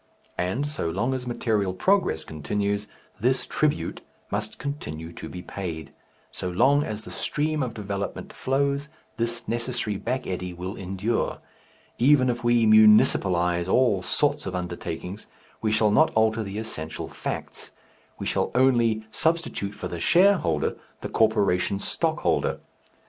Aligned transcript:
And 0.39 0.65
so 0.65 0.89
long 0.89 1.13
as 1.13 1.27
material 1.27 1.75
progress 1.75 2.23
continues, 2.23 2.87
this 3.19 3.45
tribute 3.45 4.01
must 4.31 4.57
continue 4.57 5.11
to 5.13 5.29
be 5.29 5.43
paid; 5.43 5.91
so 6.31 6.49
long 6.49 6.83
as 6.83 7.03
the 7.03 7.11
stream 7.11 7.61
of 7.61 7.75
development 7.75 8.33
flows, 8.33 8.89
this 9.17 9.47
necessary 9.47 9.97
back 9.97 10.25
eddy 10.25 10.53
will 10.53 10.75
endure. 10.75 11.37
Even 11.99 12.31
if 12.31 12.43
we 12.43 12.65
"municipalize" 12.65 13.71
all 13.71 14.01
sorts 14.01 14.47
of 14.47 14.55
undertakings 14.55 15.27
we 15.61 15.71
shall 15.71 15.91
not 15.91 16.09
alter 16.15 16.41
the 16.41 16.57
essential 16.57 17.07
facts, 17.07 17.69
we 18.17 18.25
shall 18.25 18.49
only 18.55 19.05
substitute 19.11 19.75
for 19.75 19.87
the 19.87 19.99
shareholder 19.99 20.77
the 21.01 21.09
corporation 21.09 21.79
stockholder. 21.79 22.59